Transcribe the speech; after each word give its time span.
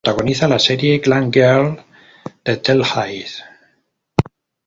Además 0.03 0.13
protagoniza 0.15 0.47
la 0.47 0.57
serie 0.57 0.97
"Glam 0.97 1.31
Girls" 1.31 1.79
de 2.43 2.57
Telehit. 2.57 3.29